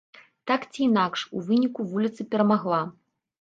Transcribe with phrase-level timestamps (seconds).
[0.51, 2.81] Так ці інакш, у выніку вуліца перамагла.